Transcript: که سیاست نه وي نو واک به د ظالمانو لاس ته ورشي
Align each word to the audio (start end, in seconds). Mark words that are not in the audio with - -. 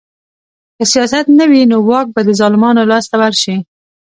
که 0.77 0.83
سیاست 0.93 1.25
نه 1.39 1.45
وي 1.51 1.61
نو 1.71 1.77
واک 1.89 2.07
به 2.15 2.21
د 2.25 2.29
ظالمانو 2.39 2.89
لاس 2.91 3.05
ته 3.11 3.15
ورشي 3.21 3.55